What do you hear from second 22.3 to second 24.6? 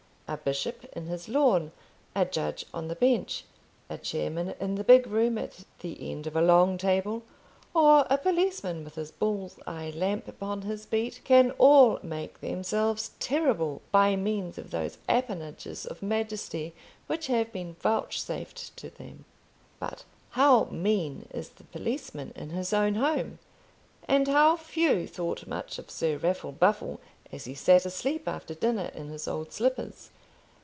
in his own home, and how